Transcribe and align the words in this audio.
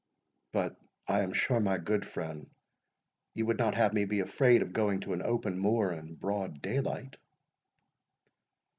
"But 0.51 0.79
I 1.07 1.21
am 1.21 1.31
sure, 1.31 1.59
my 1.59 1.77
good 1.77 2.03
friend, 2.07 2.49
you 3.35 3.45
would 3.45 3.59
not 3.59 3.75
have 3.75 3.93
me 3.93 4.05
be 4.05 4.21
afraid 4.21 4.63
of 4.63 4.73
going 4.73 5.01
to 5.01 5.13
an 5.13 5.21
open 5.21 5.59
moor 5.59 5.91
in 5.91 6.15
broad 6.15 6.59
daylight?" 6.63 7.17